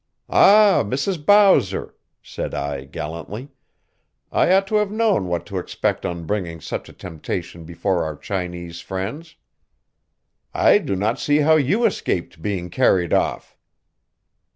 "Ah, 0.31 0.81
Mrs. 0.83 1.23
Bowser," 1.23 1.93
said 2.23 2.55
I 2.55 2.85
gallantly, 2.85 3.49
"I 4.31 4.51
ought 4.51 4.65
to 4.69 4.77
have 4.77 4.89
known 4.89 5.27
what 5.27 5.45
to 5.45 5.59
expect 5.59 6.07
on 6.07 6.25
bringing 6.25 6.59
such 6.59 6.89
a 6.89 6.93
temptation 6.93 7.65
before 7.65 8.03
our 8.03 8.15
Chinese 8.15 8.79
friends. 8.81 9.35
I 10.55 10.79
do 10.79 10.95
not 10.95 11.19
see 11.19 11.37
how 11.41 11.55
you 11.55 11.85
escaped 11.85 12.41
being 12.41 12.71
carried 12.71 13.13
off." 13.13 13.55